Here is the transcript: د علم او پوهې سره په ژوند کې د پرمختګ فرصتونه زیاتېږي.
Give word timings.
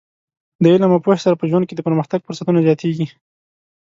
د 0.61 0.63
علم 0.73 0.91
او 0.95 1.03
پوهې 1.05 1.19
سره 1.25 1.35
په 1.39 1.45
ژوند 1.49 1.65
کې 1.67 1.75
د 1.75 1.81
پرمختګ 1.87 2.19
فرصتونه 2.23 2.59
زیاتېږي. 2.67 3.05